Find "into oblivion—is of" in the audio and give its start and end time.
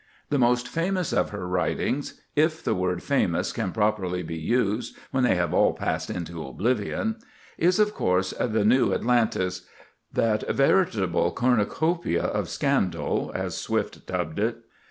6.09-7.93